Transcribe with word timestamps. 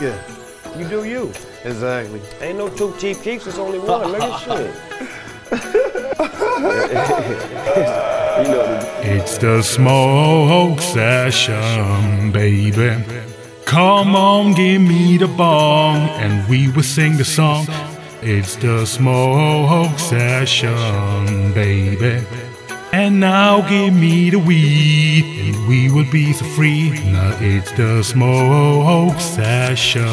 Yeah. 0.00 0.18
You 0.76 0.88
do 0.88 1.04
you. 1.04 1.32
Exactly. 1.64 2.20
Ain't 2.40 2.58
no 2.58 2.68
two 2.68 2.94
cheap 2.98 3.22
keeps, 3.22 3.46
it's 3.46 3.58
only 3.58 3.78
one. 3.78 4.12
Look 4.12 4.22
at 4.22 4.40
shit. 4.40 4.74
you 8.38 8.48
know 8.52 8.80
It's 9.02 9.38
the 9.38 9.62
smoke 9.62 10.80
session, 10.80 12.32
baby. 12.32 13.04
Come 13.64 14.16
on, 14.16 14.52
give 14.54 14.82
me 14.82 15.16
the 15.16 15.28
bong, 15.28 16.08
and 16.20 16.48
we 16.48 16.68
will 16.72 16.82
sing 16.82 17.16
the 17.16 17.24
song. 17.24 17.66
It's 18.20 18.56
the 18.56 18.84
smoke 18.86 19.98
session, 19.98 21.52
baby. 21.52 22.24
And 22.96 23.18
now 23.18 23.60
give 23.68 23.92
me 23.92 24.30
the 24.30 24.38
weed, 24.38 25.24
and 25.40 25.66
we 25.66 25.90
will 25.90 26.08
be 26.12 26.32
so 26.32 26.44
free. 26.44 26.90
Now 27.10 27.36
it's 27.40 27.72
the 27.72 28.04
smoke 28.04 29.18
session, 29.18 30.04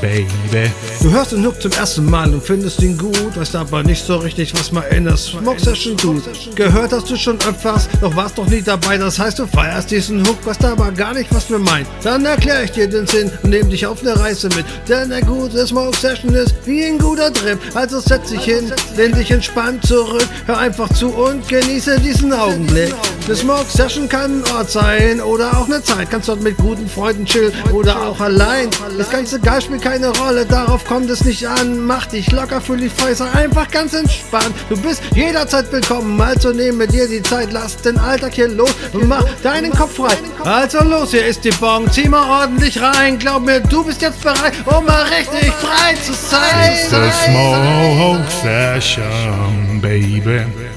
baby. 0.00 0.72
Du 1.00 1.12
hörst 1.12 1.30
den 1.30 1.46
Hook 1.46 1.62
zum 1.62 1.70
ersten 1.70 2.10
Mal 2.10 2.34
und 2.34 2.42
findest 2.42 2.82
ihn 2.82 2.98
gut, 2.98 3.36
weißt 3.36 3.54
aber 3.54 3.84
nicht 3.84 4.04
so 4.04 4.16
richtig, 4.16 4.52
was 4.54 4.72
man 4.72 4.82
in 4.90 5.04
der 5.04 5.16
Smoke 5.16 5.60
Session 5.60 5.96
tut. 5.96 6.24
Gehört 6.56 6.92
hast 6.92 7.08
du 7.08 7.16
schon 7.16 7.38
öfters, 7.48 7.88
doch 8.00 8.16
warst 8.16 8.36
doch 8.36 8.48
nie 8.48 8.62
dabei, 8.62 8.98
das 8.98 9.20
heißt 9.20 9.38
du 9.38 9.46
feierst 9.46 9.92
diesen 9.92 10.26
Hook, 10.26 10.44
weißt 10.44 10.64
aber 10.64 10.90
gar 10.90 11.14
nicht, 11.14 11.32
was 11.32 11.48
wir 11.50 11.60
meinen. 11.60 11.86
Dann 12.02 12.24
erklär 12.24 12.64
ich 12.64 12.72
dir 12.72 12.88
den 12.88 13.06
Sinn 13.06 13.30
und 13.44 13.50
nehm 13.50 13.70
dich 13.70 13.86
auf 13.86 14.02
eine 14.02 14.18
Reise 14.18 14.48
mit, 14.56 14.64
denn 14.88 15.12
eine 15.12 15.24
gute 15.24 15.64
Smoke 15.68 15.96
Session 15.96 16.34
ist 16.34 16.52
wie 16.64 16.84
ein 16.84 16.98
guter 16.98 17.32
Trip. 17.32 17.60
Also 17.74 18.00
setz 18.00 18.30
dich 18.30 18.42
hin, 18.42 18.72
lehn 18.96 19.12
dich 19.12 19.30
entspannt 19.30 19.86
zurück, 19.86 20.26
hör 20.46 20.58
einfach 20.58 20.92
zu 20.94 21.08
und 21.08 21.46
genieße 21.48 21.91
diesen 21.98 22.32
Augenblick. 22.32 22.94
Eine 23.26 23.36
Smoke 23.36 23.66
Session 23.68 24.08
kann 24.08 24.42
ein 24.42 24.52
Ort 24.56 24.70
sein 24.70 25.20
oder 25.20 25.56
auch 25.56 25.66
eine 25.66 25.82
Zeit, 25.82 26.10
kannst 26.10 26.28
dort 26.28 26.42
mit 26.42 26.56
guten 26.56 26.88
Freunden 26.88 27.24
chillen 27.24 27.52
oder 27.72 28.02
auch 28.02 28.20
allein. 28.20 28.68
Das 28.98 29.10
ganze 29.10 29.38
Geist 29.38 29.66
spielt 29.66 29.82
keine 29.82 30.08
Rolle, 30.08 30.44
darauf 30.44 30.84
kommt 30.84 31.08
es 31.08 31.24
nicht 31.24 31.46
an. 31.46 31.86
Mach 31.86 32.06
dich 32.06 32.32
locker, 32.32 32.60
fühl 32.60 32.78
dich 32.78 32.92
frei, 32.92 33.14
sei 33.14 33.30
einfach 33.30 33.70
ganz 33.70 33.94
entspannt. 33.94 34.52
Du 34.68 34.76
bist 34.76 35.02
jederzeit 35.14 35.70
willkommen, 35.70 36.20
also 36.20 36.50
nehme 36.50 36.88
dir 36.88 37.06
die 37.06 37.22
Zeit, 37.22 37.52
lass 37.52 37.76
den 37.76 37.96
Alltag 37.98 38.34
hier 38.34 38.48
los 38.48 38.74
und 38.92 39.06
mach 39.06 39.24
deinen 39.42 39.72
Kopf 39.72 39.96
frei. 39.96 40.16
Also 40.44 40.82
los, 40.82 41.12
hier 41.12 41.24
ist 41.24 41.44
die 41.44 41.50
Bon, 41.60 41.88
zieh 41.90 42.08
mal 42.08 42.42
ordentlich 42.42 42.80
rein. 42.82 43.18
Glaub 43.18 43.44
mir, 43.44 43.60
du 43.60 43.84
bist 43.84 44.02
jetzt 44.02 44.20
bereit, 44.20 44.54
um 44.66 44.84
mal 44.84 45.04
richtig 45.04 45.52
frei 45.52 45.94
zu 46.04 46.12
sein. 46.12 46.72
It's 46.72 46.90
the 46.90 47.10
smoke 47.24 48.28
session, 48.42 49.80
baby. 49.80 50.71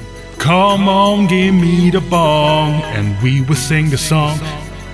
Come 0.46 0.88
on, 0.88 1.26
give 1.26 1.54
me 1.54 1.90
the 1.90 2.00
bong, 2.00 2.74
and 2.94 3.20
we 3.20 3.40
will 3.40 3.56
sing 3.56 3.90
the 3.90 3.98
song. 3.98 4.38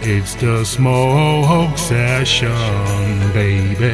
It's 0.00 0.34
the 0.36 0.64
smoke 0.64 1.76
session, 1.76 2.48
baby. 3.34 3.92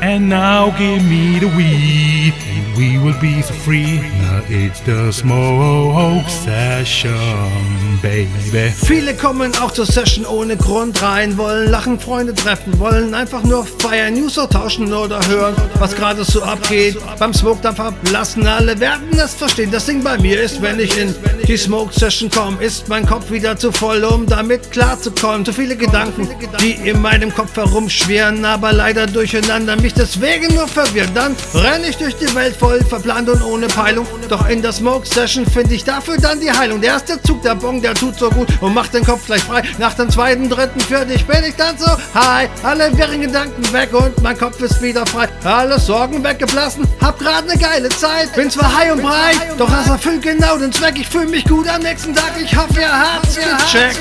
And 0.00 0.28
now 0.28 0.76
give 0.76 1.04
me 1.04 1.38
the 1.38 1.46
weed, 1.56 2.34
we 2.76 2.98
will 2.98 3.18
be 3.20 3.42
so 3.42 3.52
free. 3.52 4.00
Now 4.20 4.42
it's 4.48 4.80
the 4.80 5.12
smoke 5.12 6.28
session, 6.28 7.98
baby. 8.00 8.72
Viele 8.84 9.14
kommen 9.14 9.52
auch 9.60 9.72
zur 9.72 9.86
Session 9.86 10.24
ohne 10.26 10.56
Grund 10.56 11.02
rein, 11.02 11.36
wollen 11.36 11.70
lachen, 11.70 11.98
Freunde 11.98 12.34
treffen, 12.34 12.78
wollen 12.78 13.14
einfach 13.14 13.42
nur 13.42 13.64
feiern, 13.64 14.14
News 14.14 14.34
tauschen 14.34 14.92
oder 14.92 15.20
hören, 15.28 15.54
was 15.78 15.94
gerade 15.94 16.24
so 16.24 16.42
abgeht. 16.42 16.96
Beim 17.18 17.34
Smoke 17.34 17.60
dann 17.62 17.76
verblassen, 17.76 18.46
alle 18.46 18.78
werden 18.80 19.08
es 19.12 19.34
verstehen. 19.34 19.70
Das 19.70 19.86
Ding 19.86 20.02
bei 20.02 20.18
mir 20.18 20.40
ist, 20.40 20.62
wenn 20.62 20.78
ich 20.78 20.96
in 20.98 21.14
die 21.46 21.56
Smoke 21.56 21.92
Session 21.92 22.30
komme, 22.30 22.62
ist 22.62 22.88
mein 22.88 23.06
Kopf 23.06 23.30
wieder 23.30 23.56
zu 23.56 23.72
voll, 23.72 24.04
um 24.04 24.26
damit 24.26 24.70
klarzukommen. 24.70 25.44
Zu 25.44 25.52
viele 25.52 25.76
Gedanken, 25.76 26.28
die 26.60 26.72
in 26.88 27.00
meinem 27.00 27.34
Kopf 27.34 27.56
herumschwirren, 27.56 28.44
aber 28.44 28.72
leider 28.72 29.06
durcheinander, 29.06 29.76
mich 29.76 29.94
deswegen 29.94 30.54
nur 30.54 30.68
verwirren. 30.68 31.10
Dann 31.14 31.36
renne 31.54 31.88
ich 31.88 31.96
durch 31.96 32.16
die 32.16 32.34
Welt 32.34 32.56
voll 32.62 32.80
verplant 32.84 33.28
und 33.28 33.42
ohne 33.42 33.66
Peilung. 33.66 34.06
Doch 34.28 34.48
in 34.48 34.62
der 34.62 34.72
Smoke 34.72 35.04
Session 35.04 35.44
finde 35.44 35.74
ich 35.74 35.84
dafür 35.84 36.16
dann 36.16 36.38
die 36.40 36.50
Heilung. 36.50 36.80
Der 36.80 36.92
erste 36.92 37.20
Zug, 37.20 37.42
der 37.42 37.56
Bong, 37.56 37.82
der 37.82 37.94
tut 37.94 38.16
so 38.16 38.30
gut 38.30 38.48
und 38.60 38.72
macht 38.72 38.94
den 38.94 39.04
Kopf 39.04 39.26
gleich 39.26 39.42
frei. 39.42 39.62
Nach 39.78 39.94
dem 39.94 40.08
zweiten, 40.08 40.48
dritten, 40.48 40.80
vierten, 40.80 41.10
ich 41.10 41.26
bin 41.26 41.42
ich 41.44 41.56
dann 41.56 41.76
so 41.76 41.90
high. 42.14 42.48
Alle 42.62 42.96
wirren 42.96 43.20
Gedanken 43.20 43.72
weg 43.72 43.92
und 43.92 44.22
mein 44.22 44.38
Kopf 44.38 44.60
ist 44.60 44.80
wieder 44.80 45.04
frei. 45.06 45.28
Alle 45.42 45.78
Sorgen 45.80 46.22
weggeblasen, 46.22 46.86
hab 47.00 47.18
grad 47.18 47.46
ne 47.48 47.58
geile 47.58 47.88
Zeit. 47.88 48.32
Bin 48.36 48.48
zwar 48.48 48.72
high 48.76 48.92
und 48.92 49.02
breit, 49.02 49.40
doch 49.58 49.68
das 49.68 49.88
erfüllt 49.88 50.22
genau 50.22 50.56
den 50.56 50.72
Zweck. 50.72 50.94
Ich 50.96 51.08
fühl 51.08 51.26
mich 51.26 51.44
gut 51.44 51.68
am 51.68 51.82
nächsten 51.82 52.14
Tag. 52.14 52.32
Ich 52.40 52.56
hoffe, 52.56 52.80
ihr 52.80 52.92
habt's 52.92 53.34
gecheckt. 53.34 53.98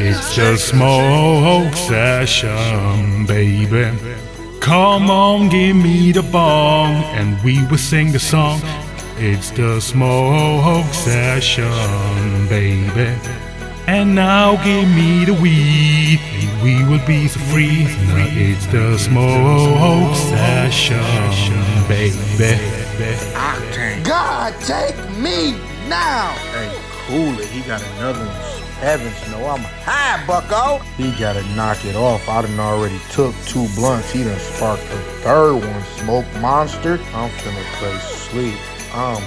It's 0.00 0.36
just 0.36 0.68
smoke 0.68 1.76
session, 1.76 3.26
baby. 3.26 3.86
Come 4.66 5.10
on, 5.12 5.48
give 5.48 5.76
me 5.76 6.10
the 6.10 6.24
bong, 6.24 7.04
and 7.14 7.40
we 7.44 7.64
will 7.66 7.78
sing 7.78 8.10
the 8.10 8.18
song. 8.18 8.60
It's 9.16 9.52
the 9.52 9.80
smoke 9.80 10.92
session, 10.92 11.70
baby. 12.48 13.14
And 13.86 14.16
now 14.16 14.56
give 14.64 14.88
me 14.88 15.24
the 15.24 15.34
weed, 15.34 16.18
and 16.20 16.62
we 16.64 16.84
will 16.84 17.06
be 17.06 17.28
so 17.28 17.38
free. 17.38 17.84
Now 18.08 18.26
it's 18.28 18.66
the 18.66 18.98
smoke 18.98 20.16
session, 20.16 21.54
baby. 21.86 22.58
God, 24.02 24.52
take 24.62 24.96
me 25.16 25.52
now. 25.88 26.32
Hey, 26.50 26.76
cool 27.06 27.38
it. 27.38 27.46
He 27.50 27.60
got 27.60 27.80
another 27.98 28.18
one. 28.18 28.55
Heavens, 28.80 29.16
no, 29.30 29.46
I'm 29.46 29.62
high, 29.84 30.24
bucko. 30.26 30.84
He 30.96 31.10
gotta 31.18 31.42
knock 31.54 31.82
it 31.86 31.96
off. 31.96 32.28
I 32.28 32.42
done 32.42 32.60
already 32.60 33.00
took 33.10 33.34
two 33.46 33.66
blunts. 33.74 34.10
He 34.12 34.22
done 34.22 34.38
sparked 34.38 34.82
the 34.82 34.98
third 35.24 35.56
one. 35.56 35.82
Smoke 35.98 36.26
monster. 36.40 37.00
I'm 37.14 37.30
finna 37.30 37.64
play 37.78 37.96
sleep. 37.98 38.58
I'm 38.92 39.22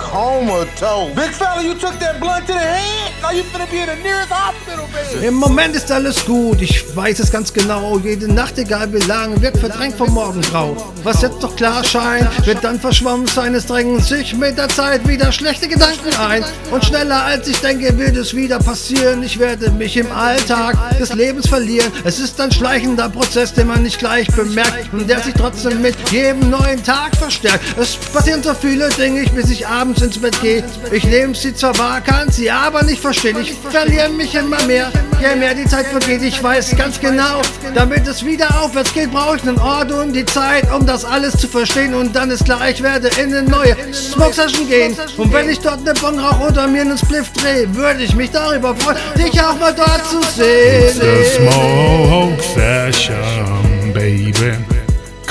comatose. 0.00 1.14
Big 1.14 1.32
fella, 1.32 1.62
you 1.62 1.74
took 1.74 1.98
that 2.00 2.18
blunt 2.20 2.46
to 2.46 2.52
the 2.52 2.58
head? 2.58 3.12
Now 3.22 3.30
you 3.30 3.42
finna 3.42 3.70
be 3.70 3.78
in 3.80 3.86
the 3.86 3.96
nearest 4.02 4.30
hospital, 4.30 4.86
baby. 4.92 5.26
Im 5.26 5.34
Moment 5.34 5.76
ist 5.76 5.90
alles 5.92 6.24
gut, 6.24 6.62
ich 6.62 6.96
weiß 6.96 7.18
es 7.18 7.30
ganz 7.30 7.52
genau. 7.52 7.98
Jede 7.98 8.32
Nacht, 8.32 8.58
egal 8.58 8.92
wie 8.92 8.98
lang, 9.06 9.40
wird 9.42 9.58
verdrängt 9.58 9.96
vom 9.96 10.12
Morgengrau. 10.14 10.76
Was 11.04 11.22
jetzt 11.22 11.42
doch 11.42 11.54
klar 11.54 11.84
scheint, 11.84 12.46
wird 12.46 12.64
dann 12.64 12.80
verschwommen 12.80 13.26
sein. 13.26 13.54
Es 13.54 13.66
drängen 13.66 14.00
sich 14.00 14.34
mit 14.34 14.56
der 14.56 14.68
Zeit 14.68 15.06
wieder 15.06 15.32
schlechte 15.32 15.68
Gedanken 15.68 16.14
ein. 16.18 16.44
Und 16.70 16.84
schneller 16.84 17.24
als 17.24 17.46
ich 17.48 17.58
denke, 17.60 17.96
wird 17.98 18.16
es 18.16 18.34
wieder 18.34 18.58
passieren. 18.58 19.22
Ich 19.22 19.38
werde 19.38 19.70
mich 19.70 19.96
im 19.96 20.10
Alltag 20.12 20.76
des 20.98 21.12
Lebens 21.14 21.46
verlieren. 21.46 21.92
Es 22.04 22.18
ist 22.18 22.40
ein 22.40 22.50
schleichender 22.52 23.08
Prozess, 23.08 23.52
den 23.52 23.66
man 23.66 23.82
nicht 23.82 23.98
gleich 23.98 24.28
bemerkt 24.28 24.92
und 24.92 25.08
der 25.08 25.20
sich 25.20 25.34
trotzdem 25.34 25.82
mit 25.82 25.96
jedem 26.10 26.50
neuen 26.50 26.82
Tag 26.82 27.16
verstärkt. 27.16 27.64
Es 27.78 27.96
passieren 27.96 28.42
so 28.42 28.54
viele 28.54 28.88
Dinge, 28.90 29.24
bis 29.34 29.50
ich 29.50 29.66
abends 29.66 29.89
ins 29.98 30.18
Bett 30.18 30.40
gehe. 30.40 30.64
Ich 30.92 31.04
nehme 31.04 31.34
sie 31.34 31.54
zwar 31.54 31.76
wahr, 31.78 32.00
kann 32.00 32.30
sie 32.30 32.50
aber 32.50 32.82
nicht 32.82 33.00
verstehen. 33.00 33.36
Ich 33.40 33.52
verliere 33.52 34.08
mich 34.10 34.34
immer 34.34 34.62
mehr, 34.66 34.90
je 35.20 35.36
mehr 35.36 35.54
die 35.54 35.64
Zeit 35.64 35.86
vergeht. 35.86 36.22
Ich 36.22 36.42
weiß 36.42 36.76
ganz 36.76 37.00
genau, 37.00 37.42
damit 37.74 38.06
es 38.06 38.24
wieder 38.24 38.48
aufwärts 38.62 38.92
geht, 38.92 39.10
brauche 39.10 39.36
ich 39.36 39.42
einen 39.42 39.58
Ort 39.58 39.92
und 39.92 40.12
die 40.12 40.24
Zeit, 40.24 40.70
um 40.72 40.86
das 40.86 41.04
alles 41.04 41.36
zu 41.36 41.48
verstehen. 41.48 41.94
Und 41.94 42.14
dann 42.14 42.30
ist 42.30 42.44
klar, 42.44 42.68
ich 42.68 42.82
werde 42.82 43.08
in 43.20 43.34
eine 43.34 43.42
neue 43.42 43.76
Smoke 43.92 44.34
Session 44.34 44.68
gehen. 44.68 44.96
Und 45.16 45.32
wenn 45.32 45.48
ich 45.48 45.58
dort 45.60 45.80
eine 45.80 45.94
Bon 45.94 46.18
rauche 46.18 46.52
oder 46.52 46.66
mir 46.66 46.82
einen 46.82 46.98
Spliff 46.98 47.30
drehe, 47.32 47.74
würde 47.74 48.02
ich 48.02 48.14
mich 48.14 48.30
darüber 48.30 48.74
freuen, 48.76 48.98
dich 49.16 49.40
auch 49.40 49.58
mal 49.58 49.74
dort 49.74 50.06
zu 50.06 50.20
sehen. 50.36 51.00
smoke 51.36 52.42
session, 52.42 53.92
baby. 53.92 54.52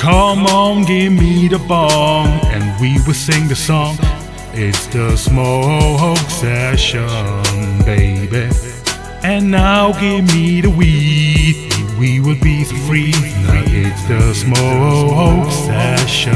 Come 0.00 0.46
on, 0.46 0.86
give 0.86 1.12
me 1.12 1.46
the 1.46 1.58
bong, 1.58 2.40
and 2.52 2.64
we 2.80 2.98
will 3.06 3.12
sing 3.12 3.48
the 3.48 3.54
song. 3.54 3.98
It's 4.52 4.86
the 4.88 5.16
smoke 5.16 6.18
session, 6.28 7.06
baby. 7.84 8.50
And 9.22 9.50
now 9.50 9.92
give 9.92 10.26
me 10.34 10.60
the 10.60 10.70
weed, 10.70 11.72
we 11.98 12.18
will 12.18 12.40
be 12.40 12.64
free. 12.64 13.12
Now 13.46 13.62
it's 13.66 14.02
the 14.08 14.34
smoke 14.34 15.52
session, 15.52 16.34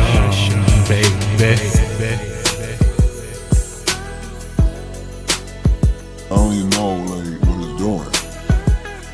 baby. 0.87 1.59
I 6.31 6.37
don't 6.37 6.53
even 6.55 6.71
know 6.71 6.95
like 7.11 7.41
what 7.43 7.59
it's 7.67 7.79
doing. 7.79 8.11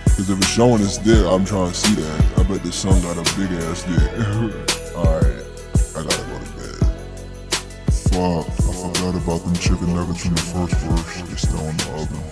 Cause 0.05 0.29
if 0.29 0.37
it's 0.39 0.47
showing 0.49 0.83
its 0.83 0.99
dick, 0.99 1.25
I'm 1.27 1.47
trying 1.47 1.71
to 1.71 1.77
see 1.77 1.95
that. 1.95 2.39
I 2.39 2.43
bet 2.43 2.63
this 2.63 2.77
son 2.77 3.01
got 3.01 3.17
a 3.17 3.23
big 3.39 3.51
ass 3.63 3.83
dick. 3.85 4.13
Alright, 4.95 5.45
I 5.97 6.03
gotta 6.03 6.25
go 6.29 6.39
to 6.39 6.51
bed. 6.59 6.77
Fuck, 8.11 8.60
forgot 8.81 9.15
about 9.15 9.45
them 9.45 9.55
chicken 9.57 9.95
nuggets 9.95 10.23
from 10.25 10.35
the 10.35 10.41
first 10.41 10.75
verse. 10.75 11.21
They 11.29 11.37
still 11.37 11.69
in 11.69 11.77
the 11.77 11.85
oven. 12.01 12.23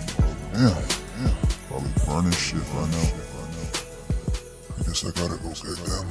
Damn, 0.53 0.73
damn. 1.21 1.35
Probably 1.67 1.93
burning 2.07 2.31
shit 2.31 2.65
right 2.73 2.89
now. 2.89 3.09
I 4.73 4.83
guess 4.83 5.05
I 5.05 5.11
gotta 5.11 5.37
go 5.37 5.49
get 5.49 5.77
them. 5.85 6.09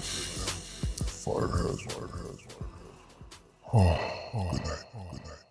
Fire 1.18 1.48
has, 1.48 1.80
fire 1.82 2.10
has. 2.22 2.38
Oh, 3.74 3.98
good 4.52 4.62
night, 4.64 4.84
good 5.10 5.24
night. 5.26 5.47